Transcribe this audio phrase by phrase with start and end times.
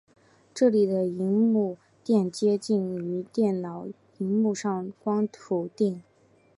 [0.55, 3.85] 这里的萤幕靛接近于电脑
[4.17, 6.01] 萤幕上的光谱靛。